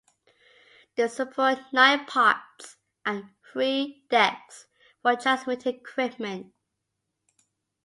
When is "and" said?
3.05-3.29